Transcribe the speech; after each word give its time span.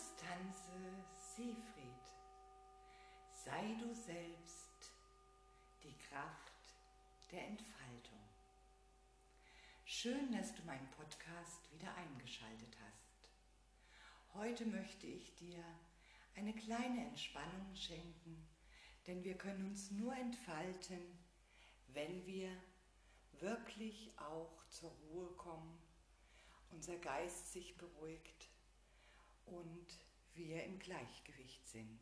Konstanze 0.00 0.72
Seefried. 1.36 2.06
Sei 3.44 3.76
du 3.78 3.92
selbst 3.92 4.94
die 5.82 5.94
Kraft 6.08 6.74
der 7.30 7.46
Entfaltung. 7.46 8.18
Schön, 9.84 10.32
dass 10.32 10.54
du 10.54 10.62
meinen 10.62 10.88
Podcast 10.92 11.70
wieder 11.70 11.94
eingeschaltet 11.96 12.74
hast. 12.82 13.28
Heute 14.32 14.64
möchte 14.64 15.06
ich 15.06 15.34
dir 15.36 15.62
eine 16.34 16.54
kleine 16.54 17.04
Entspannung 17.04 17.74
schenken, 17.74 18.48
denn 19.06 19.22
wir 19.22 19.36
können 19.36 19.66
uns 19.66 19.90
nur 19.90 20.16
entfalten, 20.16 21.18
wenn 21.88 22.24
wir 22.24 22.48
wirklich 23.32 24.18
auch 24.18 24.64
zur 24.70 24.92
Ruhe 25.10 25.28
kommen, 25.32 25.78
unser 26.70 26.96
Geist 26.96 27.52
sich 27.52 27.76
beruhigt 27.76 28.49
und 29.50 29.98
wir 30.34 30.64
im 30.64 30.78
Gleichgewicht 30.78 31.68
sind. 31.68 32.00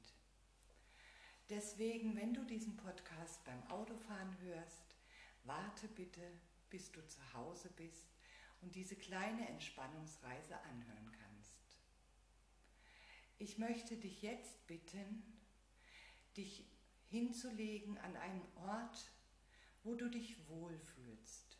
Deswegen, 1.49 2.15
wenn 2.15 2.35
du 2.35 2.45
diesen 2.45 2.77
Podcast 2.77 3.43
beim 3.45 3.63
Autofahren 3.71 4.39
hörst, 4.41 4.97
warte 5.45 5.89
bitte, 5.89 6.21
bis 6.69 6.93
du 6.93 7.07
zu 7.07 7.21
Hause 7.33 7.71
bist 7.77 8.15
und 8.61 8.75
diese 8.75 8.97
kleine 8.97 9.49
Entspannungsreise 9.49 10.59
anhören 10.61 11.11
kannst. 11.13 11.79
Ich 13.39 13.57
möchte 13.57 13.97
dich 13.97 14.21
jetzt 14.21 14.67
bitten, 14.67 15.23
dich 16.37 16.67
hinzulegen 17.09 17.97
an 17.99 18.17
einem 18.17 18.43
Ort, 18.57 19.11
wo 19.85 19.95
du 19.95 20.11
dich 20.11 20.37
wohlfühlst. 20.49 21.57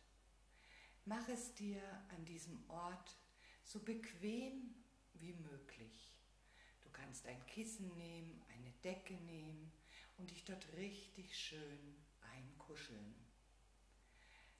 Mach 1.07 1.27
es 1.29 1.55
dir 1.55 1.81
an 2.11 2.25
diesem 2.27 2.69
Ort 2.69 3.17
so 3.65 3.81
bequem 3.81 4.75
wie 5.21 5.33
möglich. 5.33 6.19
Du 6.83 6.91
kannst 6.91 7.27
ein 7.27 7.45
Kissen 7.47 7.95
nehmen, 7.97 8.43
eine 8.55 8.73
Decke 8.85 9.15
nehmen 9.15 9.73
und 10.17 10.31
dich 10.31 10.45
dort 10.45 10.67
richtig 10.75 11.37
schön 11.37 11.97
einkuscheln. 12.35 13.15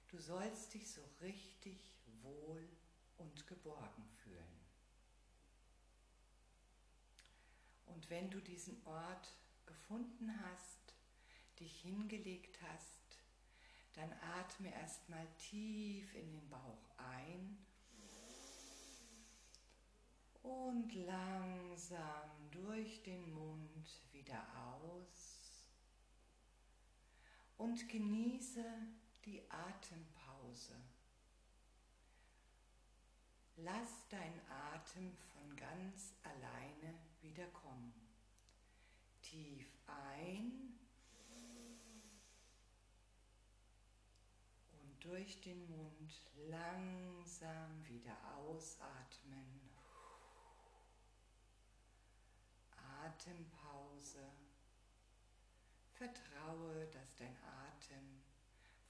Du 0.09 0.19
sollst 0.19 0.73
dich 0.73 0.89
so 0.91 1.01
richtig 1.21 1.93
wohl 2.23 2.67
und 3.17 3.47
geborgen 3.47 4.07
fühlen. 4.23 4.59
Und 7.85 8.09
wenn 8.09 8.29
du 8.29 8.39
diesen 8.39 8.85
Ort 8.85 9.35
gefunden 9.65 10.33
hast, 10.43 10.95
dich 11.59 11.81
hingelegt 11.81 12.59
hast, 12.61 13.19
dann 13.93 14.11
atme 14.37 14.73
erstmal 14.73 15.27
tief 15.37 16.13
in 16.15 16.31
den 16.31 16.49
Bauch 16.49 16.89
ein 16.97 17.57
und 20.49 20.91
langsam 21.05 22.49
durch 22.49 23.03
den 23.03 23.31
Mund 23.31 23.87
wieder 24.11 24.43
aus 24.57 25.69
und 27.57 27.87
genieße 27.87 28.63
die 29.25 29.43
Atempause. 29.51 30.73
Lass 33.57 34.07
dein 34.09 34.41
Atem 34.73 35.11
von 35.33 35.55
ganz 35.55 36.15
alleine 36.23 36.97
wieder 37.21 37.45
kommen. 37.47 37.93
Tief 39.21 39.67
ein 39.85 40.79
und 44.71 45.03
durch 45.03 45.41
den 45.41 45.69
Mund 45.69 46.23
langsam 46.47 47.85
wieder 47.87 48.17
ausatmen. 48.37 49.58
Atempause. 53.09 54.23
Vertraue, 55.93 56.87
dass 56.87 57.15
dein 57.17 57.35
Atem 57.43 58.21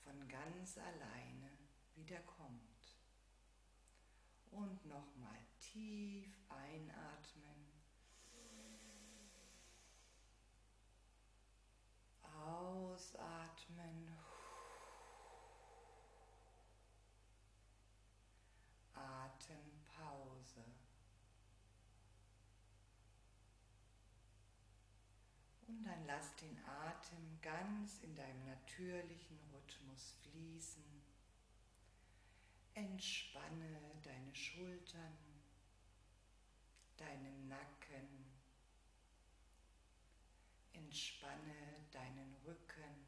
von 0.04 0.28
ganz 0.28 0.78
alleine 0.78 1.52
wieder 1.96 2.20
kommt. 2.22 2.98
Und 4.52 4.86
nochmal 4.86 5.40
tief 5.60 6.36
einatmen. 6.50 7.72
Ausatmen. 12.24 14.10
Atempause. 18.94 20.66
Und 25.70 25.84
dann 25.84 26.08
lass 26.20 26.36
den 26.36 26.58
Atem 26.66 27.40
ganz 27.42 28.00
in 28.00 28.14
deinem 28.14 28.46
natürlichen 28.46 29.40
Rhythmus 29.54 30.16
fließen. 30.22 30.84
Entspanne 32.74 33.80
deine 34.04 34.36
Schultern, 34.36 35.18
deinen 36.98 37.48
Nacken. 37.48 38.26
Entspanne 40.74 41.86
deinen 41.92 42.36
Rücken. 42.46 43.06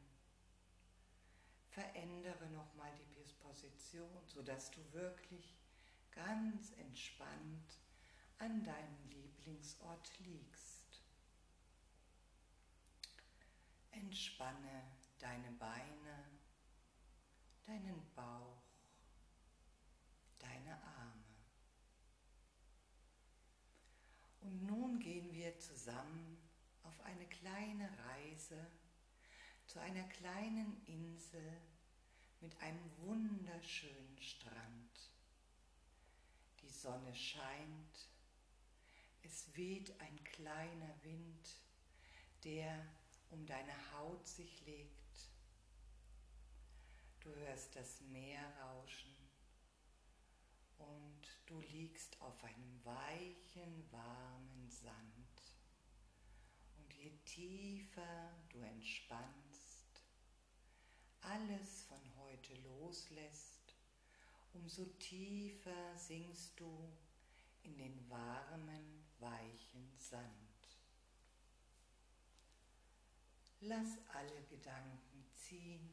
Verändere 1.68 2.46
nochmal 2.48 2.92
die 2.96 3.12
Position, 3.40 4.26
sodass 4.26 4.70
du 4.70 4.80
wirklich 4.92 5.54
ganz 6.12 6.72
entspannt 6.78 7.78
an 8.38 8.64
deinem 8.64 9.08
Lieblingsort 9.10 10.18
liegst. 10.20 10.61
Entspanne 13.92 14.82
deine 15.18 15.52
Beine, 15.52 16.24
deinen 17.64 18.02
Bauch, 18.14 18.62
deine 20.38 20.82
Arme. 20.82 21.22
Und 24.40 24.66
nun 24.66 24.98
gehen 24.98 25.32
wir 25.32 25.56
zusammen 25.58 26.36
auf 26.82 27.00
eine 27.02 27.26
kleine 27.28 27.88
Reise 28.08 28.66
zu 29.66 29.80
einer 29.80 30.02
kleinen 30.08 30.84
Insel 30.86 31.60
mit 32.40 32.60
einem 32.60 32.90
wunderschönen 32.98 34.20
Strand. 34.20 35.10
Die 36.60 36.68
Sonne 36.68 37.14
scheint, 37.14 38.08
es 39.22 39.56
weht 39.56 39.98
ein 40.00 40.24
kleiner 40.24 40.94
Wind, 41.04 41.56
der 42.42 42.84
um 43.32 43.46
deine 43.46 43.74
Haut 43.92 44.26
sich 44.26 44.64
legt. 44.66 45.30
Du 47.20 47.34
hörst 47.34 47.74
das 47.74 48.00
Meer 48.02 48.42
rauschen 48.60 49.16
und 50.78 51.22
du 51.46 51.60
liegst 51.60 52.20
auf 52.20 52.44
einem 52.44 52.84
weichen, 52.84 53.90
warmen 53.90 54.68
Sand. 54.68 55.56
Und 56.76 56.92
je 56.94 57.10
tiefer 57.24 58.30
du 58.50 58.58
entspannst, 58.60 60.02
alles 61.22 61.84
von 61.84 62.00
heute 62.16 62.54
loslässt, 62.56 63.74
umso 64.52 64.84
tiefer 64.98 65.96
sinkst 65.96 66.58
du 66.58 66.92
in 67.62 67.78
den 67.78 68.10
warmen, 68.10 69.04
weichen 69.20 69.96
Sand. 69.96 70.41
Lass 73.64 73.96
alle 74.12 74.42
Gedanken 74.50 75.24
ziehen, 75.34 75.88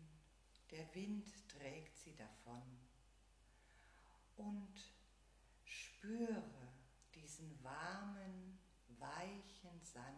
der 0.72 0.96
Wind 0.96 1.32
trägt 1.48 1.96
sie 2.00 2.16
davon. 2.16 2.64
Und 4.38 4.74
spüre 5.64 6.44
diesen 7.14 7.64
warmen, 7.64 8.58
weichen 8.98 9.84
Sand. 9.84 10.16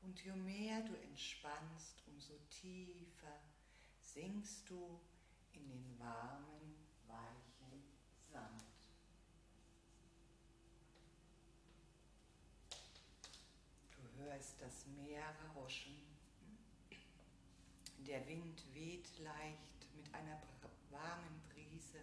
Und 0.00 0.24
je 0.24 0.32
mehr 0.32 0.80
du 0.80 0.94
entspannst, 0.94 2.02
umso 2.06 2.38
tiefer 2.48 3.38
sinkst 4.00 4.70
du 4.70 4.98
in 5.52 5.68
den 5.68 5.98
warmen, 5.98 6.74
weichen 7.06 7.84
Sand. 8.32 8.64
Du 13.90 14.22
hörst 14.22 14.58
das 14.62 14.86
Meer 14.86 15.36
rauschen 15.54 16.03
der 18.04 18.26
Wind 18.28 18.62
weht 18.74 19.18
leicht 19.18 19.88
mit 19.96 20.14
einer 20.14 20.40
warmen 20.90 21.40
Brise 21.48 22.00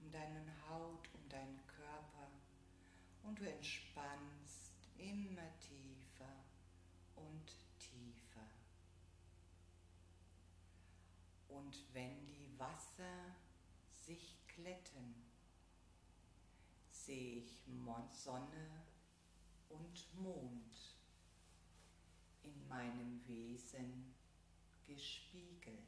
um 0.00 0.10
deinen 0.10 0.50
Haut, 0.68 1.08
um 1.14 1.28
deinen 1.28 1.60
Körper 1.66 2.28
und 3.24 3.38
du 3.38 3.48
entspannst 3.48 4.72
immer 4.98 5.48
tiefer 5.60 6.32
und 7.16 7.46
tiefer. 7.78 8.46
Und 11.48 11.76
wenn 11.92 12.26
die 12.26 12.58
Wasser 12.58 13.34
sich 13.90 14.36
glätten, 14.46 15.14
sehe 16.90 17.38
ich 17.38 17.66
Sonne 18.10 18.84
und 19.68 20.22
Mond 20.22 20.96
in 22.44 22.68
meinem 22.68 23.26
Wesen 23.26 24.11
gespiegelt. 24.86 25.82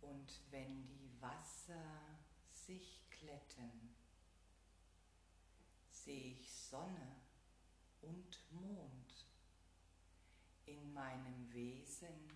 Und 0.00 0.40
wenn 0.50 0.86
die 0.86 1.10
Wasser 1.20 2.18
sich 2.52 3.00
glätten, 3.10 3.94
sehe 5.90 6.32
ich 6.32 6.52
Sonne 6.52 7.16
und 8.00 8.38
Mond 8.50 9.26
in 10.66 10.92
meinem 10.92 11.52
Wesen 11.52 12.28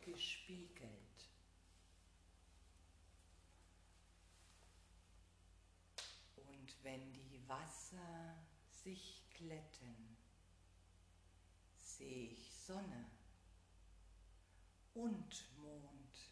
gespiegelt. 0.00 1.30
Und 6.36 6.76
wenn 6.82 7.12
die 7.12 7.48
Wasser 7.48 8.36
sich 8.70 9.22
glätten, 9.30 10.03
sehe 12.04 12.28
ich 12.32 12.52
Sonne 12.52 13.06
und 14.92 15.48
Mond 15.56 16.30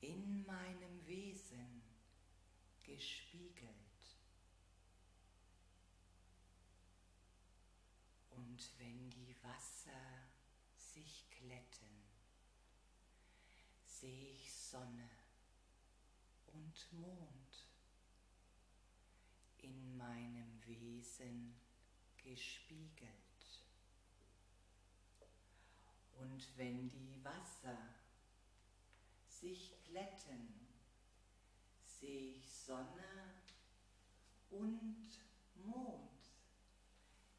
in 0.00 0.44
meinem 0.44 1.06
Wesen 1.06 1.82
gespiegelt. 2.82 3.70
Und 8.30 8.72
wenn 8.78 9.08
die 9.10 9.36
Wasser 9.40 10.26
sich 10.74 11.30
glätten, 11.30 12.02
sehe 13.84 14.32
ich 14.32 14.52
Sonne 14.52 15.10
und 16.48 16.92
Mond 16.94 17.68
in 19.58 19.96
meinem 19.96 20.60
Wesen 20.66 21.54
gespiegelt. 22.16 23.29
Und 26.40 26.56
wenn 26.56 26.88
die 26.88 27.22
Wasser 27.22 27.76
sich 29.28 29.74
glätten, 29.84 30.54
sehe 31.84 32.30
ich 32.36 32.50
Sonne 32.50 33.34
und 34.48 35.18
Mond 35.56 36.08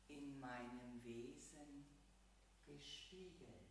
in 0.07 0.39
meinem 0.39 1.03
Wesen 1.03 1.87
gespiegelt. 2.63 3.70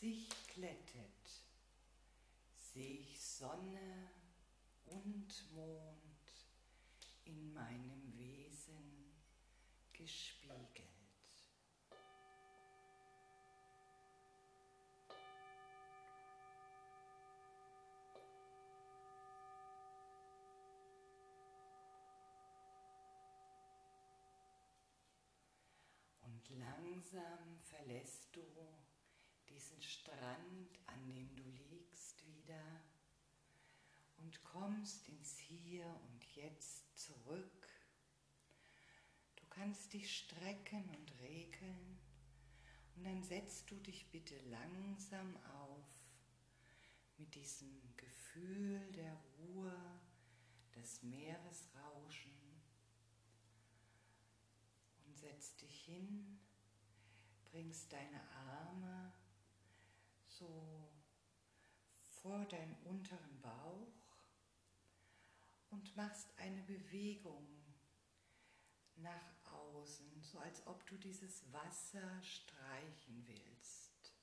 sich 0.00 0.30
glättet, 0.54 1.44
sehe 2.56 3.00
ich 3.00 3.20
Sonne 3.20 4.10
und 4.86 5.52
Mond 5.52 6.48
in 7.24 7.52
meinem 7.52 8.16
Wesen 8.16 9.12
gespiegelt. 9.92 10.90
langsam 26.58 27.58
verlässt 27.62 28.28
du 28.34 28.42
diesen 29.60 29.82
Strand, 29.82 30.78
an 30.86 31.06
dem 31.06 31.36
du 31.36 31.44
liegst, 31.70 32.24
wieder 32.26 32.80
und 34.16 34.42
kommst 34.42 35.06
ins 35.06 35.36
Hier 35.36 35.84
und 35.84 36.24
Jetzt 36.34 36.98
zurück. 36.98 37.68
Du 39.36 39.44
kannst 39.50 39.92
dich 39.92 40.16
strecken 40.16 40.88
und 40.96 41.12
regeln 41.20 41.98
und 42.96 43.04
dann 43.04 43.22
setzt 43.22 43.70
du 43.70 43.74
dich 43.76 44.10
bitte 44.10 44.38
langsam 44.48 45.36
auf 45.44 45.84
mit 47.18 47.34
diesem 47.34 47.82
Gefühl 47.98 48.80
der 48.92 49.14
Ruhe, 49.38 50.00
des 50.74 51.02
Meeresrauschen 51.02 52.62
und 55.04 55.18
setz 55.18 55.56
dich 55.56 55.84
hin 55.84 56.40
bringst 57.50 57.92
deine 57.92 58.20
Arme 58.30 59.12
so 60.40 60.88
vor 62.22 62.44
deinen 62.46 62.76
unteren 62.84 63.40
Bauch 63.40 63.92
und 65.68 65.96
machst 65.96 66.36
eine 66.38 66.62
Bewegung 66.62 67.46
nach 68.96 69.52
außen, 69.52 70.22
so 70.22 70.38
als 70.38 70.66
ob 70.66 70.86
du 70.86 70.96
dieses 70.96 71.50
Wasser 71.52 72.22
streichen 72.22 73.26
willst. 73.26 74.14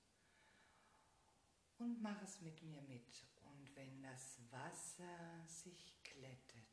Und 1.77 2.01
mach 2.01 2.21
es 2.23 2.41
mit 2.41 2.61
mir 2.63 2.81
mit. 2.83 3.25
Und 3.45 3.75
wenn 3.75 4.01
das 4.01 4.39
Wasser 4.51 5.45
sich 5.47 6.03
glättet 6.03 6.65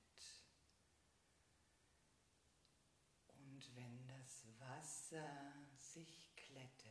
und 3.28 3.76
wenn 3.76 4.06
das 4.06 4.46
Wasser 4.58 5.52
sich 5.76 6.24
dann 6.54 6.83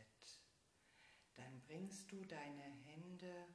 bringst 1.67 2.11
du 2.11 2.23
deine 2.25 2.63
Hände 2.85 3.47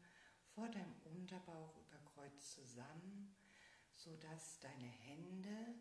vor 0.54 0.68
deinem 0.68 0.94
Unterbauch 1.04 1.76
über 1.76 1.98
Kreuz 2.14 2.54
zusammen, 2.54 3.36
sodass 3.92 4.58
deine 4.60 4.88
Hände 4.88 5.74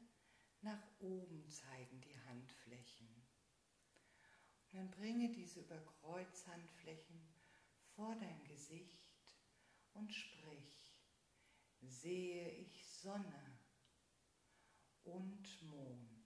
nach 0.62 0.82
oben 1.00 1.50
zeigen, 1.50 2.02
die 2.02 2.20
Handflächen. 2.28 3.08
Und 4.64 4.74
dann 4.74 4.92
bringe 4.92 5.30
diese 5.32 5.62
Überkreuzhandflächen 5.62 7.22
vor 7.96 8.16
dein 8.16 8.44
Gesicht 8.44 9.38
und 9.94 10.14
sprich, 10.14 10.96
sehe 11.82 12.50
ich 12.52 12.86
Sonne 12.88 13.60
und 15.04 15.62
Mond. 15.64 16.18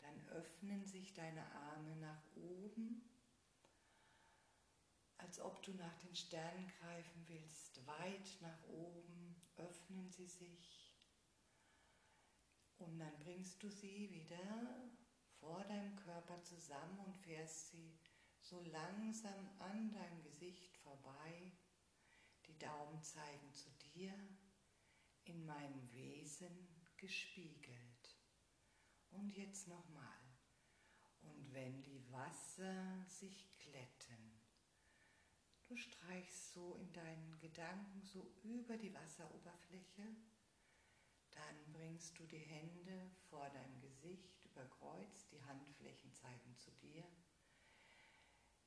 Dann 0.00 0.28
öffnen 0.28 0.84
sich 0.84 1.14
deine 1.14 1.44
Arme 1.52 1.96
nach 1.96 2.22
oben 2.36 3.11
als 5.32 5.40
ob 5.40 5.62
du 5.62 5.72
nach 5.72 5.96
den 6.00 6.14
Sternen 6.14 6.70
greifen 6.78 7.26
willst, 7.26 7.86
weit 7.86 8.36
nach 8.42 8.68
oben, 8.68 9.34
öffnen 9.56 10.10
sie 10.10 10.26
sich. 10.26 10.94
Und 12.76 12.98
dann 12.98 13.18
bringst 13.18 13.62
du 13.62 13.70
sie 13.70 14.10
wieder 14.10 14.92
vor 15.40 15.64
deinem 15.64 15.96
Körper 15.96 16.42
zusammen 16.42 16.98
und 17.06 17.16
fährst 17.16 17.70
sie 17.70 17.98
so 18.42 18.60
langsam 18.60 19.58
an 19.58 19.90
deinem 19.90 20.22
Gesicht 20.22 20.76
vorbei. 20.76 21.52
Die 22.44 22.58
Daumen 22.58 23.02
zeigen 23.02 23.54
zu 23.54 23.70
dir, 23.94 24.12
in 25.24 25.46
meinem 25.46 25.90
Wesen 25.94 26.68
gespiegelt. 26.98 28.18
Und 29.12 29.30
jetzt 29.30 29.66
nochmal. 29.66 30.20
Und 31.22 31.54
wenn 31.54 31.82
die 31.84 32.04
Wasser 32.12 33.02
sich 33.08 33.58
glätten, 33.60 34.01
du 35.72 35.76
streichst 35.78 36.52
so 36.52 36.74
in 36.74 36.92
deinen 36.92 37.38
Gedanken 37.40 38.02
so 38.02 38.30
über 38.42 38.76
die 38.76 38.92
Wasseroberfläche, 38.92 40.02
dann 41.30 41.72
bringst 41.72 42.18
du 42.18 42.26
die 42.26 42.36
Hände 42.36 43.10
vor 43.30 43.48
deinem 43.48 43.80
Gesicht 43.80 44.44
über 44.44 44.66
Kreuz, 44.66 45.28
die 45.30 45.42
Handflächen 45.42 46.12
zeigen 46.12 46.54
zu 46.58 46.70
dir. 46.72 47.04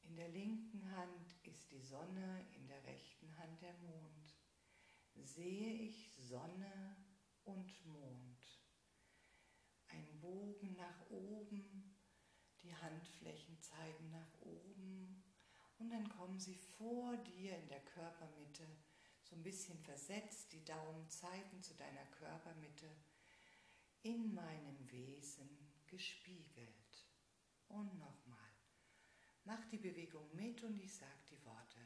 In 0.01 0.15
der 0.15 0.29
linken 0.29 0.91
Hand 0.95 1.35
ist 1.43 1.71
die 1.71 1.79
Sonne, 1.79 2.47
in 2.55 2.67
der 2.67 2.83
rechten 2.85 3.37
Hand 3.37 3.61
der 3.61 3.73
Mond. 3.73 4.35
Sehe 5.13 5.73
ich 5.73 6.11
Sonne 6.11 6.95
und 7.43 7.85
Mond. 7.85 8.63
Ein 9.89 10.19
Bogen 10.21 10.75
nach 10.75 11.07
oben, 11.11 11.95
die 12.63 12.75
Handflächen 12.75 13.61
zeigen 13.61 14.09
nach 14.09 14.41
oben 14.41 15.14
und 15.77 15.89
dann 15.89 16.07
kommen 16.09 16.39
sie 16.39 16.55
vor 16.55 17.17
dir 17.17 17.57
in 17.57 17.67
der 17.67 17.83
Körpermitte 17.83 18.65
so 19.23 19.35
ein 19.35 19.43
bisschen 19.43 19.77
versetzt, 19.79 20.53
die 20.53 20.63
Daumen 20.63 21.09
zeigen 21.09 21.61
zu 21.61 21.73
deiner 21.75 22.05
Körpermitte, 22.05 22.89
in 24.03 24.33
meinem 24.33 24.91
Wesen 24.91 25.49
gespiegelt. 25.87 27.07
Und 27.67 27.97
nochmal, 27.97 28.51
mach 29.43 29.65
die 29.65 29.79
Bewegung 29.79 30.33
mit 30.35 30.61
und 30.63 30.77
ich 30.77 30.93
sage 30.95 31.25
die 31.31 31.43
Worte. 31.43 31.79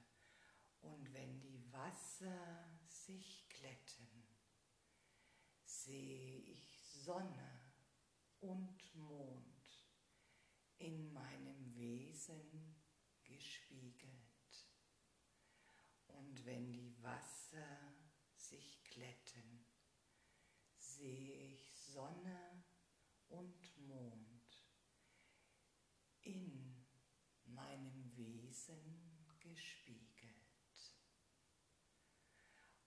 Und 0.82 1.14
wenn 1.14 1.40
die 1.40 1.72
Wasser 1.72 2.68
sich 2.88 3.48
glätten, 3.50 4.28
sehe 5.64 6.40
ich 6.40 6.86
Sonne 6.86 7.60
und 8.42 8.96
Mond 8.96 9.86
in 10.78 11.12
meinem 11.14 11.76
Wesen 11.76 12.76
gespiegelt. 13.24 14.20
Und 16.08 16.39
wenn 16.50 17.04
Wasser 17.04 17.94
sich 18.36 18.84
glätten, 18.84 19.68
sehe 20.78 21.54
ich 21.54 21.72
Sonne 21.76 22.64
und 23.28 23.78
Mond 23.88 24.66
in 26.24 26.88
meinem 27.46 28.18
Wesen 28.18 29.38
gespiegelt. 29.40 30.34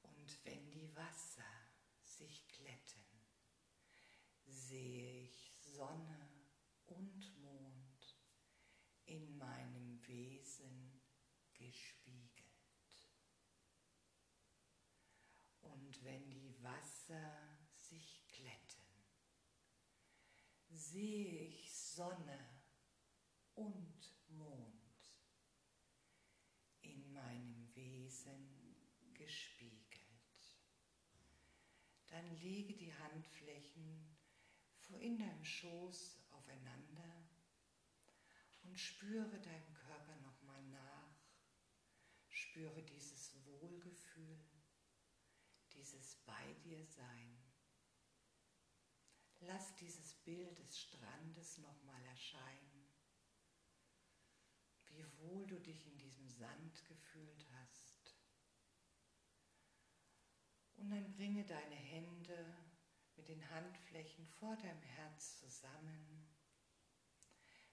Und 0.03 0.45
wenn 0.45 0.69
die 0.73 0.93
Wasser 0.97 1.53
sich 2.03 2.49
glätten, 2.49 3.05
sehe 4.45 5.23
ich 5.23 5.53
Sonne 5.61 6.31
und 6.87 7.41
Mond 7.41 8.19
in 9.05 9.39
meinem 9.39 10.05
Wesen 10.09 11.01
gespiegelt. 11.55 12.43
Und 15.93 16.05
wenn 16.05 16.31
die 16.31 16.63
Wasser 17.13 17.59
sich 17.77 18.27
glätten, 18.29 18.83
sehe 20.71 21.43
ich 21.49 21.71
Sonne 21.71 22.39
und 23.55 24.17
Mond 24.29 24.73
in 26.81 27.13
meinem 27.13 27.75
Wesen 27.75 28.77
gespiegelt. 29.13 30.57
Dann 32.07 32.35
lege 32.41 32.75
die 32.75 32.95
Handflächen 32.95 34.17
in 35.01 35.19
deinem 35.19 35.45
Schoß 35.45 36.19
aufeinander 36.31 37.29
und 38.65 38.79
spüre 38.79 39.39
deinem 39.41 39.75
Körper 39.75 40.17
nochmal 40.17 40.63
nach. 40.65 41.17
Spüre 42.29 42.83
dieses 42.83 43.35
Wohlgefühl 43.47 44.39
dieses 45.83 46.15
bei 46.25 46.55
dir 46.65 46.87
sein. 46.87 47.37
Lass 49.41 49.75
dieses 49.75 50.15
Bild 50.15 50.57
des 50.57 50.79
Strandes 50.79 51.59
nochmal 51.59 52.05
erscheinen, 52.05 52.87
wie 54.87 55.05
wohl 55.19 55.45
du 55.45 55.59
dich 55.59 55.85
in 55.89 55.99
diesem 55.99 56.29
Sand 56.29 56.85
gefühlt 56.85 57.45
hast. 57.51 58.17
Und 60.77 60.91
dann 60.91 61.11
bringe 61.15 61.45
deine 61.45 61.75
Hände 61.75 62.57
mit 63.17 63.29
den 63.29 63.51
Handflächen 63.51 64.29
vor 64.29 64.57
deinem 64.57 64.83
Herz 64.83 65.41
zusammen. 65.41 66.29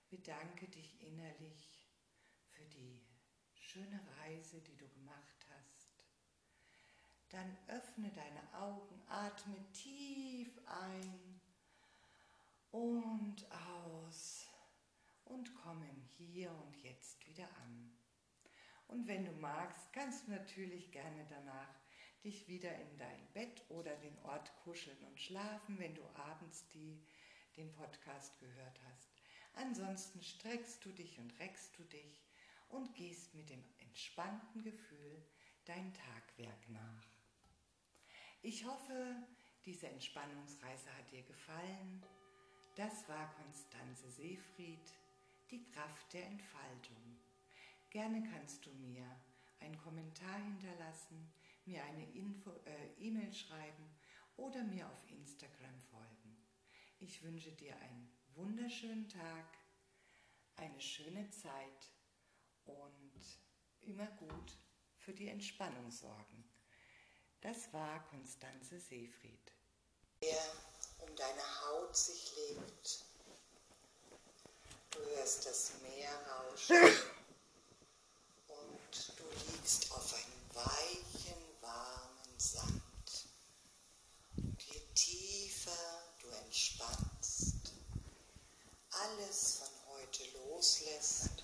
Bedanke 0.09 0.67
dich 0.67 0.99
innerlich 1.01 1.87
für 2.47 2.65
die 2.65 3.07
schöne 3.53 4.03
Reise, 4.17 4.61
die 4.61 4.77
du 4.77 4.89
gemacht 4.89 5.38
dann 7.29 7.57
öffne 7.67 8.11
deine 8.11 8.53
Augen, 8.53 9.01
atme 9.07 9.71
tief 9.71 10.59
ein 10.65 11.41
und 12.71 13.45
aus 13.51 14.47
und 15.25 15.53
komm 15.55 15.83
im 15.83 16.01
Hier 16.17 16.51
und 16.51 16.75
Jetzt 16.77 17.25
wieder 17.27 17.47
an. 17.63 17.91
Und 18.87 19.07
wenn 19.07 19.25
du 19.25 19.31
magst, 19.33 19.93
kannst 19.93 20.27
du 20.27 20.31
natürlich 20.31 20.91
gerne 20.91 21.25
danach 21.29 21.75
dich 22.23 22.47
wieder 22.47 22.73
in 22.75 22.97
dein 22.97 23.31
Bett 23.33 23.63
oder 23.69 23.95
den 23.97 24.17
Ort 24.19 24.51
kuscheln 24.63 24.97
und 25.03 25.19
schlafen, 25.19 25.77
wenn 25.79 25.95
du 25.95 26.03
abends 26.15 26.67
die, 26.69 27.05
den 27.55 27.71
Podcast 27.73 28.39
gehört 28.39 28.79
hast. 28.89 29.09
Ansonsten 29.53 30.21
streckst 30.21 30.83
du 30.83 30.91
dich 30.91 31.19
und 31.19 31.37
reckst 31.39 31.77
du 31.77 31.83
dich 31.83 32.25
und 32.69 32.93
gehst 32.95 33.33
mit 33.35 33.49
dem 33.49 33.63
entspannten 33.79 34.63
Gefühl 34.63 35.23
dein 35.65 35.93
Tagwerk 35.93 36.69
nach. 36.69 37.08
Ich 38.41 38.63
hoffe, 38.65 39.15
diese 39.65 39.89
Entspannungsreise 39.89 40.95
hat 40.95 41.11
dir 41.11 41.23
gefallen. 41.23 42.01
Das 42.75 43.07
war 43.09 43.33
Konstanze 43.33 44.09
Seefried, 44.09 44.93
die 45.51 45.65
Kraft 45.65 46.13
der 46.13 46.25
Entfaltung. 46.25 47.19
Gerne 47.89 48.23
kannst 48.31 48.65
du 48.65 48.69
mir 48.75 49.03
einen 49.59 49.77
Kommentar 49.77 50.41
hinterlassen, 50.41 51.33
mir 51.65 51.83
eine 51.83 52.03
äh, 52.03 52.93
E-Mail 52.97 53.33
schreiben 53.33 53.89
oder 54.37 54.63
mir 54.63 54.87
auf 54.89 55.11
Instagram 55.11 55.81
folgen. 55.91 56.37
Ich 56.99 57.21
wünsche 57.21 57.51
dir 57.51 57.75
einen 57.75 58.09
wunderschönen 58.35 59.09
Tag, 59.09 59.57
eine 60.55 60.79
schöne 60.79 61.29
Zeit 61.29 61.91
und 62.63 63.41
immer 63.81 64.07
gut 64.07 64.57
für 64.95 65.13
die 65.13 65.27
Entspannung 65.27 65.91
sorgen. 65.91 66.48
Das 67.41 67.71
war 67.71 68.03
Konstanze 68.09 68.79
Seefried. 68.81 69.53
Der 70.21 70.37
um 70.99 71.15
deine 71.15 71.61
Haut 71.61 71.95
sich 71.95 72.35
legt. 72.35 73.05
Du 74.91 74.99
hörst 75.15 75.45
das 75.45 75.71
Meer 75.81 76.11
rauschen 76.27 76.75
und 78.47 79.13
du 79.17 79.23
liegst 79.53 79.89
auf 79.91 80.13
einem 80.13 80.65
weichen, 80.65 81.41
warmen 81.61 82.37
Sand. 82.37 83.27
Und 84.35 84.61
je 84.63 84.81
tiefer 84.93 86.03
du 86.19 86.27
entspannst, 86.27 87.71
alles 88.89 89.59
von 89.59 89.95
heute 89.95 90.23
loslässt, 90.39 91.43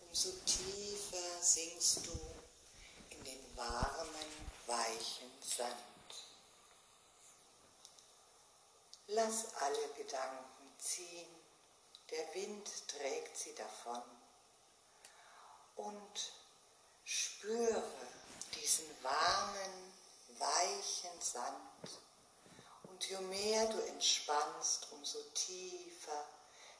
umso 0.00 0.32
tiefer 0.44 1.42
sinkst 1.42 2.06
du 2.06 2.18
in 3.10 3.24
den 3.24 3.56
warmen, 3.56 4.55
weichen 4.66 5.30
Sand. 5.40 5.74
Lass 9.08 9.54
alle 9.56 9.88
Gedanken 9.96 10.72
ziehen, 10.78 11.28
der 12.10 12.34
Wind 12.34 12.88
trägt 12.88 13.36
sie 13.36 13.54
davon 13.54 14.02
und 15.76 16.32
spüre 17.04 17.82
diesen 18.54 18.86
warmen, 19.02 19.92
weichen 20.38 21.20
Sand 21.20 22.00
und 22.84 23.08
je 23.08 23.18
mehr 23.18 23.66
du 23.66 23.78
entspannst, 23.86 24.88
umso 24.92 25.22
tiefer 25.34 26.26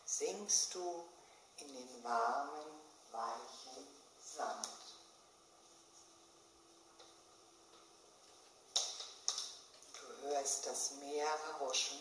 sinkst 0.05 0.75
du 0.75 1.09
in 1.59 1.69
den 1.69 2.05
warmen, 2.05 2.81
weichen 3.13 3.87
Sand. 4.19 4.86
Hörst 10.27 10.67
das 10.67 10.93
Meer 10.93 11.29
rauschen. 11.61 11.99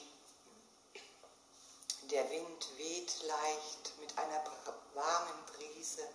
Der 2.03 2.29
Wind 2.29 2.77
weht 2.77 3.23
leicht 3.23 3.97
mit 3.99 4.17
einer 4.17 4.43
warmen 4.93 5.45
Brise 5.47 6.07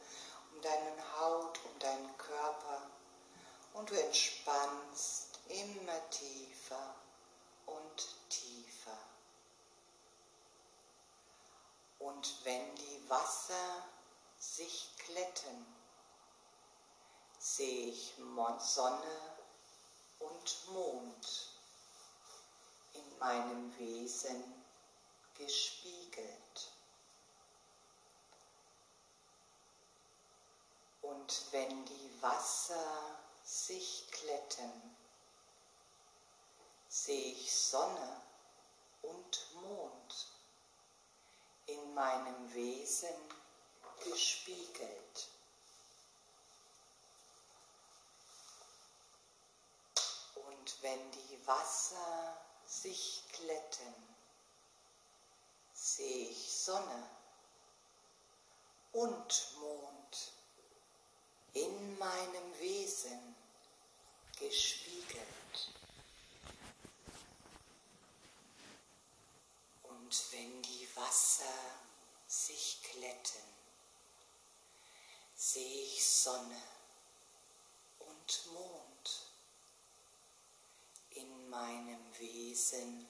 um 0.52 0.62
deinen 0.62 1.18
Haut, 1.18 1.58
um 1.64 1.78
deinen 1.78 2.16
Körper 2.16 2.90
und 3.74 3.90
du 3.90 4.00
entspannst 4.00 5.38
immer 5.48 6.10
tiefer 6.10 6.94
und 7.66 8.06
tiefer. 8.28 8.98
Und 11.98 12.44
wenn 12.44 12.74
die 12.76 13.10
Wasser 13.10 13.84
sich 14.38 14.90
glätten, 15.06 15.66
sehe 17.38 17.90
ich 17.90 18.14
Sonne 18.60 19.36
und 20.18 20.68
Mond 20.72 21.49
in 22.94 23.18
meinem 23.18 23.78
Wesen 23.78 24.42
gespiegelt. 25.36 26.72
Und 31.02 31.52
wenn 31.52 31.84
die 31.86 32.22
Wasser 32.22 33.18
sich 33.42 34.10
glätten, 34.10 34.96
sehe 36.88 37.32
ich 37.32 37.52
Sonne 37.52 38.22
und 39.02 39.54
Mond 39.54 40.28
in 41.66 41.94
meinem 41.94 42.54
Wesen 42.54 43.14
gespiegelt. 44.04 45.28
Und 50.34 50.82
wenn 50.82 51.10
die 51.12 51.46
Wasser 51.46 52.49
sich 52.70 53.24
glätten, 53.32 53.94
sehe 55.74 56.28
ich 56.28 56.52
Sonne 56.52 57.10
und 58.92 59.56
Mond 59.58 60.32
in 61.52 61.98
meinem 61.98 62.60
Wesen 62.60 63.34
gespiegelt. 64.38 65.26
Und 69.82 70.32
wenn 70.32 70.62
die 70.62 70.88
Wasser 70.94 71.44
sich 72.28 72.80
glätten, 72.92 73.42
sehe 75.34 75.82
ich 75.82 76.06
Sonne 76.06 76.62
und 77.98 78.46
Mond 78.52 78.89
in 81.50 81.56
meinem 81.56 81.98
Wesen 82.18 83.06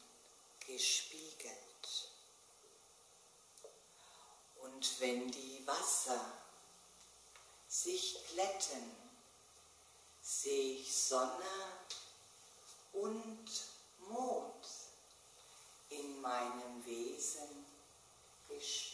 gespiegelt. 0.66 1.54
Und 4.62 5.00
wenn 5.00 5.30
die 5.30 5.62
Wasser 5.66 6.32
sich 7.68 8.18
glätten, 8.32 8.96
sehe 10.22 10.80
ich 10.80 10.90
Sonne 10.90 11.44
und 12.94 13.50
Mond 14.08 14.66
in 15.90 16.20
meinem 16.22 16.84
Wesen 16.86 17.66
gespiegelt. 18.48 18.89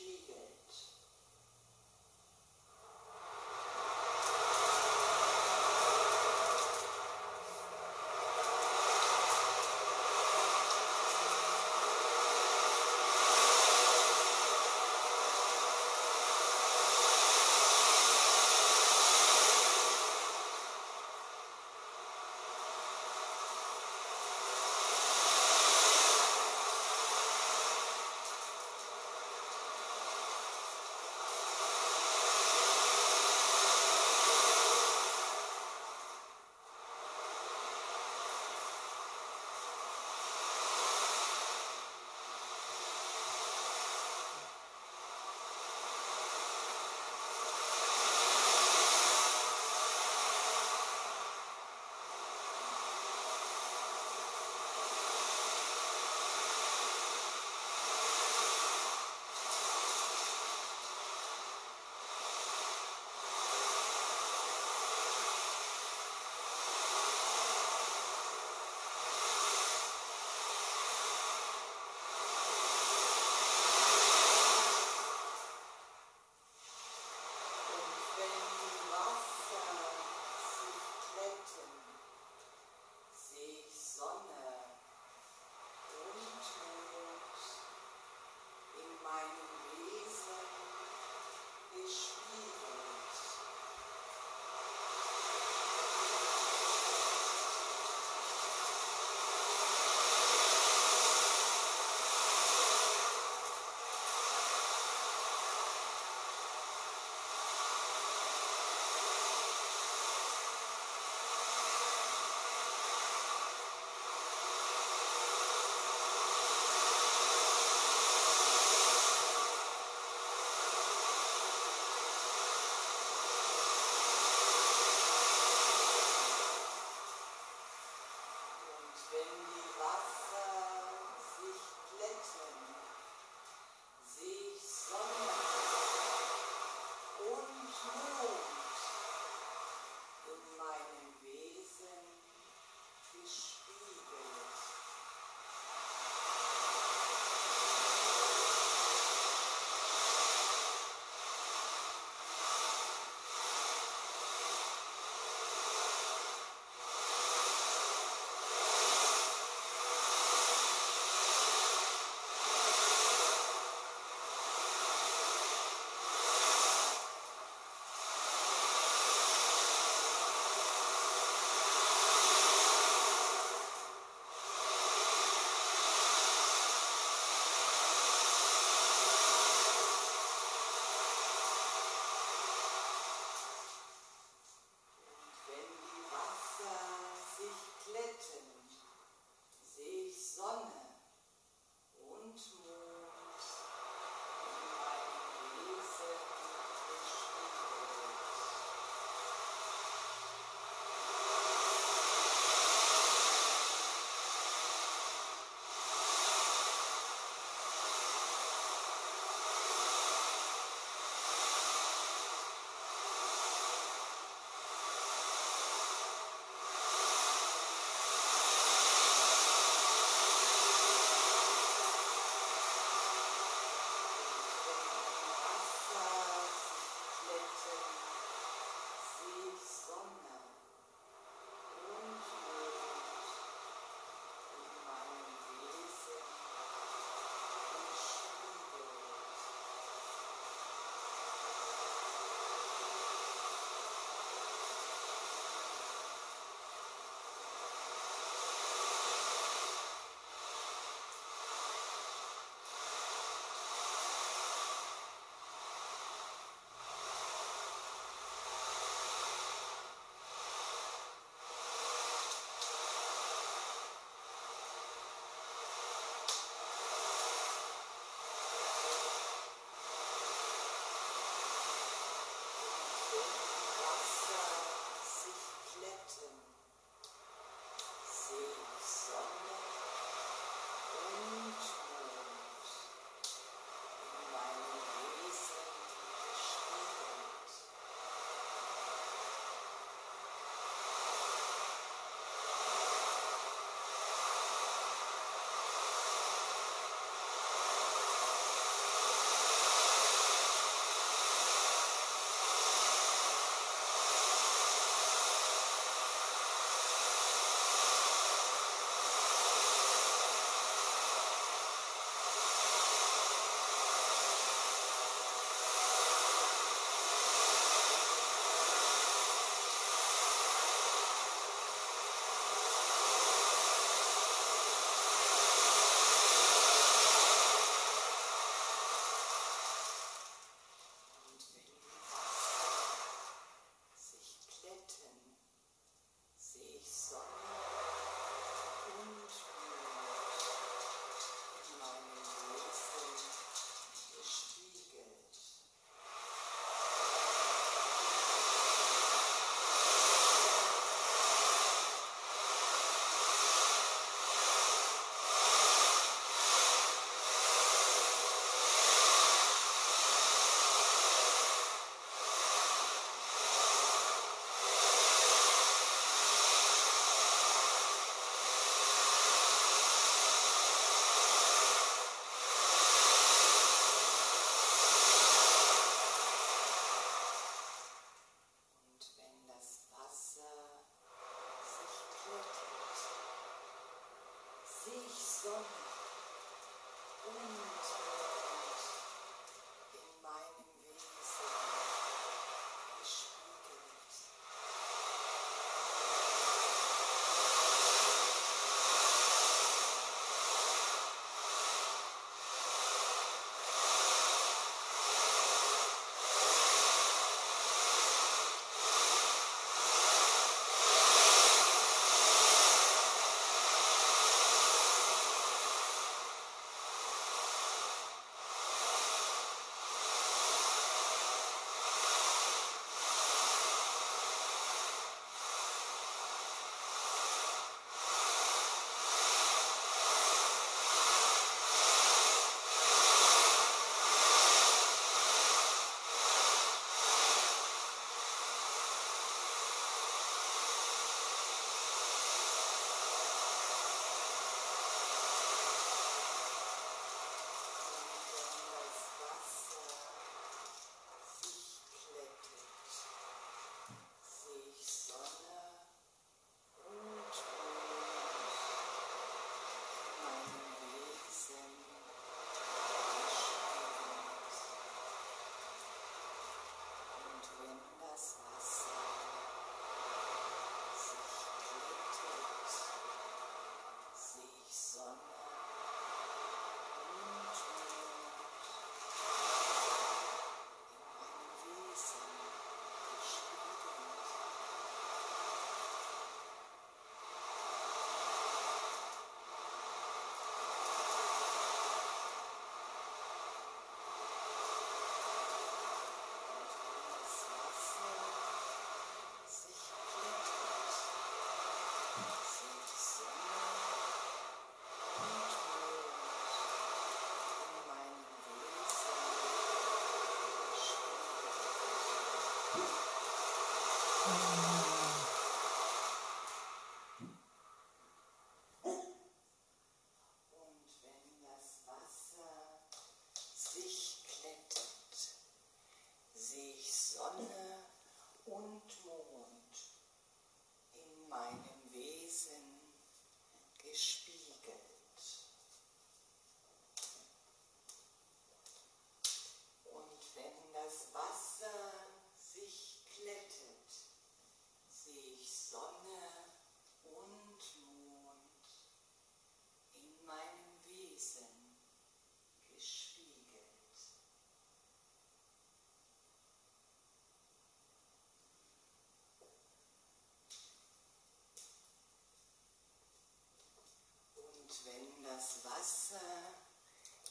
Das 565.36 565.64
Wasser 565.64 566.20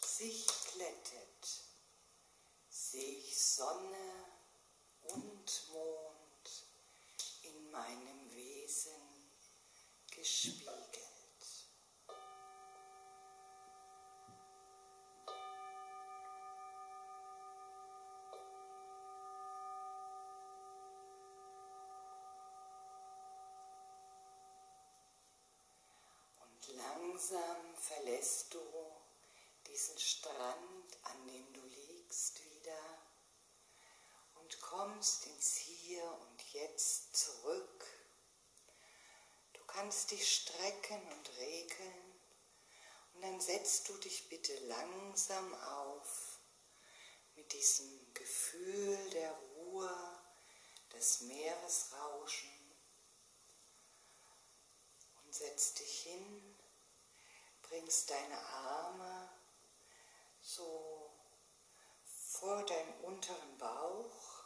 sich 0.01 0.45
glättet, 0.73 1.63
sehe 2.69 3.17
ich 3.17 3.37
Sonne 3.37 4.25
und 5.03 5.69
Mond 5.71 6.65
in 7.43 7.71
meinem 7.71 8.31
Wesen 8.33 8.93
gespiegelt. 10.11 10.64
Langsam 27.15 27.75
verlässt 27.77 28.53
du 28.53 28.59
diesen 29.67 29.97
Strand, 29.97 30.97
an 31.03 31.27
dem 31.27 31.53
du 31.53 31.61
liegst, 31.61 32.43
wieder 32.43 33.07
und 34.33 34.59
kommst 34.59 35.25
ins 35.27 35.55
Hier 35.55 36.03
und 36.03 36.53
Jetzt 36.53 37.15
zurück. 37.15 37.85
Du 39.53 39.63
kannst 39.65 40.11
dich 40.11 40.29
strecken 40.29 41.01
und 41.13 41.37
regeln 41.37 42.19
und 43.13 43.21
dann 43.21 43.39
setzt 43.39 43.87
du 43.87 43.93
dich 43.99 44.27
bitte 44.27 44.53
langsam 44.65 45.55
auf 45.55 46.39
mit 47.35 47.53
diesem 47.53 48.13
Gefühl 48.13 49.09
der 49.11 49.31
Ruhe, 49.31 50.19
des 50.91 51.21
Meeresrauschen 51.21 52.49
und 55.23 55.33
setzt 55.33 55.79
dich 55.79 56.01
hin 56.01 56.54
bringst 57.69 58.09
deine 58.09 58.39
Arme 58.39 59.29
so 60.41 61.11
vor 62.05 62.63
deinen 62.65 62.93
unteren 63.01 63.57
Bauch 63.57 64.43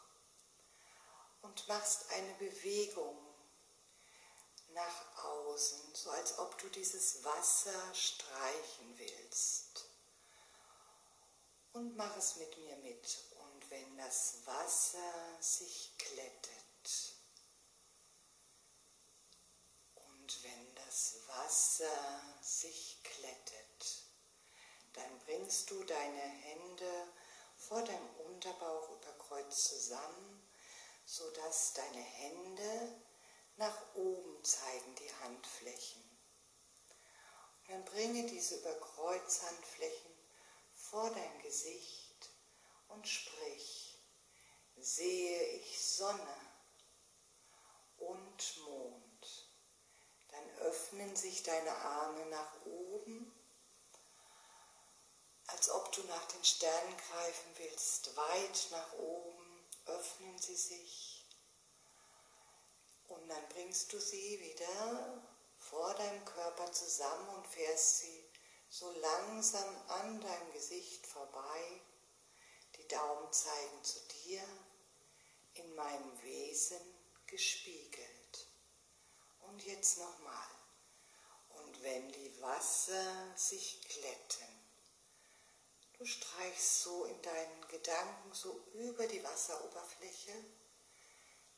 und 1.41 1.67
machst 1.67 2.11
eine 2.11 2.33
Bewegung 2.35 3.17
nach 4.73 5.23
außen, 5.23 5.95
so 5.95 6.09
als 6.11 6.37
ob 6.39 6.57
du 6.59 6.69
dieses 6.69 7.23
Wasser 7.23 7.95
streichen 7.95 8.97
willst. 8.97 9.85
Und 11.73 11.95
mach 11.95 12.15
es 12.17 12.37
mit 12.37 12.57
mir 12.57 12.77
mit. 12.77 13.17
Und 13.39 13.71
wenn 13.71 13.97
das 13.97 14.37
Wasser 14.45 15.37
sich 15.39 15.97
glättet 15.97 17.13
und 19.95 20.43
wenn 20.43 20.58
das 20.89 21.19
Wasser 21.27 22.19
sich 22.41 22.97
dann 24.93 25.19
bringst 25.19 25.69
du 25.69 25.83
deine 25.83 26.19
Hände 26.19 27.07
vor 27.57 27.83
deinem 27.83 28.15
Unterbauch 28.25 28.89
über 28.89 29.13
Kreuz 29.19 29.65
zusammen, 29.65 30.49
sodass 31.05 31.73
deine 31.73 32.01
Hände 32.01 33.01
nach 33.57 33.93
oben 33.93 34.43
zeigen, 34.43 34.95
die 34.95 35.13
Handflächen. 35.23 36.01
Und 37.61 37.69
dann 37.69 37.85
bringe 37.85 38.25
diese 38.25 38.55
Überkreuzhandflächen 38.57 40.11
vor 40.73 41.11
dein 41.11 41.41
Gesicht 41.43 42.31
und 42.87 43.07
sprich, 43.07 43.95
sehe 44.77 45.43
ich 45.53 45.79
Sonne 45.79 46.35
und 47.97 48.57
Mond. 48.65 48.98
Öffnen 50.59 51.15
sich 51.15 51.43
deine 51.43 51.75
Arme 51.75 52.25
nach 52.27 52.65
oben 52.65 53.33
als 55.51 55.69
ob 55.71 55.91
du 55.91 56.03
nach 56.03 56.25
den 56.27 56.43
Sternen 56.43 56.97
greifen 56.97 57.51
willst, 57.57 58.15
weit 58.15 58.67
nach 58.71 58.93
oben, 58.93 59.67
öffnen 59.85 60.37
sie 60.37 60.55
sich. 60.55 61.25
Und 63.07 63.27
dann 63.27 63.49
bringst 63.49 63.91
du 63.91 63.99
sie 63.99 64.39
wieder 64.39 65.23
vor 65.57 65.93
deinem 65.95 66.23
Körper 66.25 66.71
zusammen 66.71 67.29
und 67.35 67.47
fährst 67.47 67.99
sie 67.99 68.29
so 68.69 68.91
langsam 68.91 69.75
an 69.87 70.21
deinem 70.21 70.53
Gesicht 70.53 71.07
vorbei. 71.07 71.81
Die 72.77 72.87
Daumen 72.87 73.33
zeigen 73.33 73.83
zu 73.83 73.99
dir, 74.25 74.43
in 75.55 75.75
meinem 75.75 76.21
Wesen 76.21 76.79
gespiegelt. 77.25 78.08
Jetzt 79.69 79.99
nochmal. 79.99 80.47
Und 81.49 81.83
wenn 81.83 82.11
die 82.11 82.41
Wasser 82.41 83.03
sich 83.35 83.79
glätten, 83.87 84.47
du 85.93 86.05
streichst 86.05 86.81
so 86.81 87.05
in 87.05 87.21
deinen 87.21 87.67
Gedanken 87.67 88.33
so 88.33 88.65
über 88.73 89.05
die 89.05 89.23
Wasseroberfläche, 89.23 90.33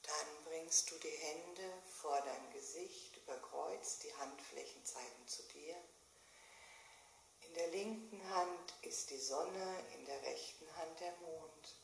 dann 0.02 0.44
bringst 0.44 0.92
du 0.92 0.96
die 0.98 1.08
Hände 1.08 1.72
vor 2.02 2.20
dein 2.20 2.52
Gesicht, 2.52 3.16
überkreuzt, 3.16 4.04
die 4.04 4.14
Handflächen 4.16 4.84
zeigen 4.84 5.28
zu 5.28 5.44
dir. 5.44 5.78
In 7.48 7.54
der 7.54 7.68
linken 7.70 8.30
Hand 8.30 8.74
ist 8.82 9.10
die 9.10 9.20
Sonne, 9.20 9.86
in 9.96 10.04
der 10.04 10.22
rechten 10.24 10.76
Hand 10.76 11.00
der 11.00 11.16
Mond. 11.20 11.76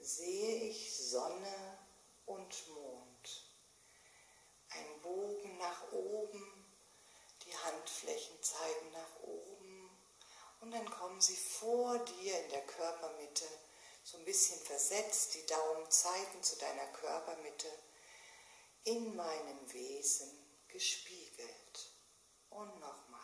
Sehe 0.00 0.64
ich 0.64 0.96
Sonne 0.96 1.78
und 2.26 2.68
Mond. 2.70 3.13
Ein 4.76 5.00
Bogen 5.02 5.58
nach 5.58 5.92
oben, 5.92 6.64
die 7.44 7.56
Handflächen 7.56 8.42
zeigen 8.42 8.92
nach 8.92 9.22
oben 9.22 9.54
und 10.60 10.70
dann 10.70 10.88
kommen 10.88 11.20
sie 11.20 11.36
vor 11.36 11.98
dir 11.98 12.40
in 12.40 12.48
der 12.48 12.66
Körpermitte 12.66 13.44
so 14.02 14.16
ein 14.16 14.24
bisschen 14.24 14.58
versetzt, 14.60 15.34
die 15.34 15.46
Daumen 15.46 15.90
zeigen 15.90 16.42
zu 16.42 16.56
deiner 16.56 16.86
Körpermitte, 16.86 17.68
in 18.84 19.14
meinem 19.14 19.72
Wesen 19.72 20.30
gespiegelt. 20.68 21.90
Und 22.48 22.80
nochmal. 22.80 23.20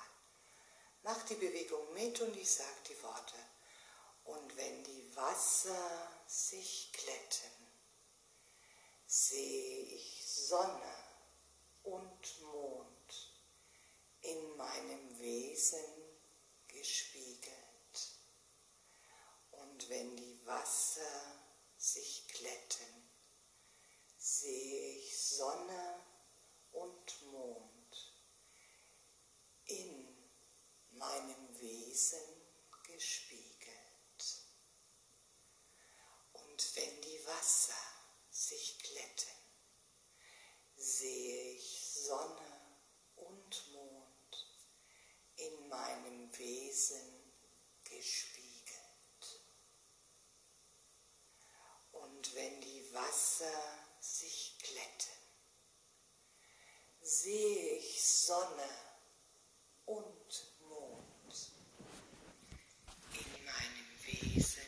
Mach 1.02 1.22
die 1.24 1.34
Bewegung 1.34 1.94
mit 1.94 2.20
und 2.20 2.36
ich 2.36 2.50
sage 2.50 2.80
die 2.88 3.02
Worte. 3.02 3.36
Und 4.24 4.56
wenn 4.56 4.84
die 4.84 5.16
Wasser 5.16 6.12
sich 6.26 6.92
glätten, 6.92 7.50
sehe 9.06 9.84
ich 9.94 10.26
Sonne 10.26 11.09
und 11.90 12.40
Mond 12.42 13.34
in 14.20 14.56
meinem 14.56 15.18
Wesen 15.18 15.84
gespiegelt. 16.68 17.50
Und 19.50 19.88
wenn 19.88 20.16
die 20.16 20.46
Wasser 20.46 21.42
sich 21.76 22.28
glätten, 22.28 23.10
sehe 24.16 24.98
ich 24.98 25.18
Sonne 25.18 26.00
und 26.72 27.22
Mond 27.32 28.14
in 29.64 30.30
meinem 30.90 31.60
Wesen 31.60 32.20
gespiegelt. 32.84 33.60
Und 36.32 36.76
wenn 36.76 37.02
die 37.02 37.26
Wasser 37.26 37.82
sich 38.30 38.78
glätten, 38.78 39.40
sehe 40.76 41.52
ich 41.52 41.59
Sonne 42.10 42.60
und 43.14 43.72
Mond 43.72 44.46
in 45.36 45.68
meinem 45.68 46.36
Wesen 46.36 47.32
gespiegelt. 47.84 49.40
Und 51.92 52.34
wenn 52.34 52.60
die 52.62 52.92
Wasser 52.92 53.78
sich 54.00 54.58
glätten, 54.58 55.20
sehe 57.00 57.76
ich 57.76 58.02
Sonne 58.02 58.68
und 59.84 60.52
Mond 60.68 61.52
in 63.12 63.44
meinem 63.44 64.02
Wesen 64.02 64.66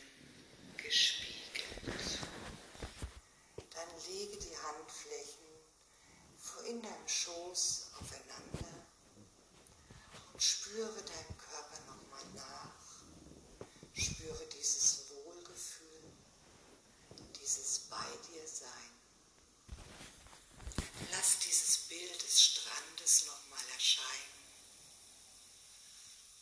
gespiegelt. 0.77 2.19
Dann 3.69 3.89
lege 4.07 4.37
die 4.37 4.57
Handflächen 4.59 5.43
in 6.65 6.81
deinem 6.81 7.07
Schoß 7.07 7.87
aufeinander 7.99 8.87
und 10.31 10.41
spüre 10.41 11.03
deinen 11.03 11.37
Körper 11.37 11.79
nochmal 11.87 12.25
nach. 12.35 13.03
Spüre 13.93 14.45
dieses 14.47 15.03
bei 17.89 18.17
dir 18.27 18.47
sein. 18.47 18.89
Lass 21.11 21.39
dieses 21.39 21.77
Bild 21.89 22.23
des 22.23 22.41
Strandes 22.41 23.25
nochmal 23.25 23.65
erscheinen, 23.73 24.45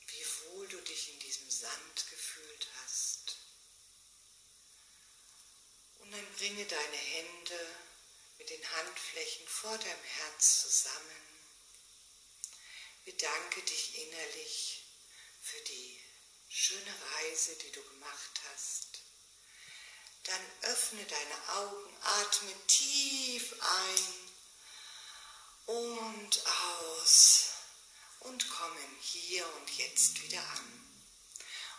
wie 0.07 0.25
wohl 0.45 0.67
du 0.67 0.79
dich 0.81 1.13
in 1.13 1.19
diesem 1.19 1.49
Sand 1.49 2.09
gefühlt 2.09 2.67
hast. 2.83 3.37
Und 5.99 6.11
dann 6.11 6.39
bringe 6.51 6.65
deine 6.65 6.97
Hände 6.97 7.75
mit 8.37 8.49
den 8.49 8.71
Handflächen 8.71 9.47
vor 9.47 9.77
deinem 9.77 10.03
Herz 10.03 10.63
zusammen. 10.63 11.39
Bedanke 13.05 13.61
dich 13.61 13.97
innerlich 13.99 14.83
für 15.41 15.61
die 15.61 16.03
schöne 16.49 16.93
Reise, 17.15 17.55
die 17.55 17.71
du 17.71 17.81
gemacht 17.81 18.41
hast 18.51 18.87
dann 20.23 20.71
öffne 20.71 21.03
deine 21.03 21.49
Augen, 21.57 21.97
atme 22.01 22.67
tief 22.67 23.55
ein 23.59 24.29
und 25.65 26.43
aus 26.45 27.45
und 28.19 28.47
komme 28.51 28.79
hier 28.99 29.51
und 29.55 29.77
jetzt 29.79 30.21
wieder 30.21 30.43
an. 30.47 30.80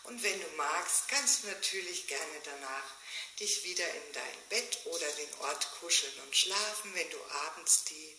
Und 0.04 0.22
wenn 0.22 0.40
du 0.40 0.48
magst, 0.56 1.08
kannst 1.08 1.42
du 1.42 1.48
natürlich 1.48 2.06
gerne 2.06 2.40
danach 2.44 2.84
dich 3.38 3.64
wieder 3.64 3.88
in 3.88 4.12
dein 4.12 4.48
Bett 4.48 4.78
oder 4.86 5.10
den 5.12 5.34
Ort 5.40 5.68
kuscheln 5.80 6.14
und 6.24 6.36
schlafen, 6.36 6.94
wenn 6.94 7.10
du 7.10 7.24
abends 7.46 7.84
die, 7.84 8.16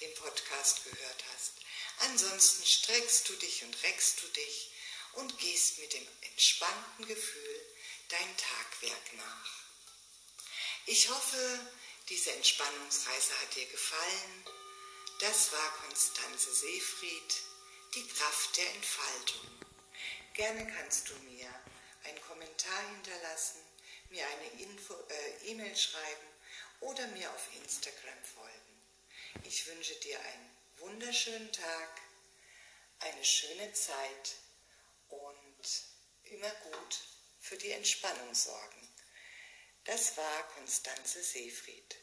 den 0.00 0.14
Podcast 0.14 0.84
gehört 0.84 1.24
hast. 1.32 1.52
Ansonsten 1.98 2.66
streckst 2.66 3.28
du 3.28 3.34
dich 3.34 3.62
und 3.62 3.82
reckst 3.82 4.22
du 4.22 4.26
dich 4.28 4.72
und 5.12 5.38
gehst 5.38 5.78
mit 5.78 5.92
dem 5.92 6.06
entspannten 6.22 7.06
Gefühl 7.06 7.66
dein 8.08 8.36
Tagwerk 8.36 9.14
nach. 9.14 9.60
Ich 10.86 11.08
hoffe, 11.08 11.72
diese 12.08 12.32
Entspannungsreise 12.32 13.38
hat 13.40 13.54
dir 13.54 13.66
gefallen. 13.66 14.44
Das 15.20 15.52
war 15.52 15.76
Konstanze 15.86 16.52
Seefried, 16.54 17.34
die 17.94 18.08
Kraft 18.08 18.56
der 18.56 18.70
Entfaltung. 18.74 19.69
Gerne 20.40 20.66
kannst 20.74 21.06
du 21.10 21.14
mir 21.30 21.50
einen 22.04 22.20
Kommentar 22.22 22.88
hinterlassen, 22.94 23.60
mir 24.08 24.26
eine 24.26 24.46
E-Mail 25.42 25.66
äh, 25.66 25.72
e 25.72 25.76
schreiben 25.76 26.28
oder 26.80 27.06
mir 27.08 27.30
auf 27.30 27.54
Instagram 27.56 28.24
folgen. 28.24 28.80
Ich 29.44 29.66
wünsche 29.66 29.94
dir 29.96 30.18
einen 30.18 30.50
wunderschönen 30.78 31.52
Tag, 31.52 32.00
eine 33.00 33.22
schöne 33.22 33.70
Zeit 33.74 34.36
und 35.10 35.82
immer 36.22 36.50
gut 36.72 36.98
für 37.38 37.58
die 37.58 37.72
Entspannung 37.72 38.32
sorgen. 38.32 38.88
Das 39.84 40.16
war 40.16 40.48
Konstanze 40.54 41.22
Seefried. 41.22 41.96